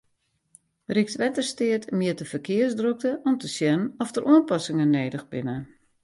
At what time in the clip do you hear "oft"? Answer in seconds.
4.03-4.15